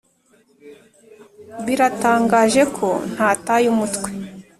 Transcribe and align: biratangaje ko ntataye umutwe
biratangaje 1.65 2.61
ko 2.75 2.87
ntataye 3.13 3.65
umutwe 3.73 4.09